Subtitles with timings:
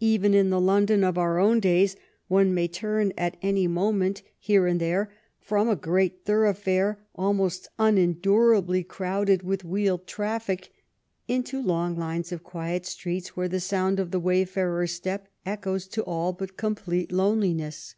[0.00, 1.96] Even in the London of our own days
[2.28, 5.48] one may turn at any moment, here 202 THE LONDON OF QUEEN ANNE and there,
[5.48, 10.72] from a great thoroughfare almost unen durably crowded with wheeled traffic,
[11.26, 16.02] into long lines of quiet streets where the sound of the wayfarer's step echoes to
[16.02, 17.94] all but complete loneliness.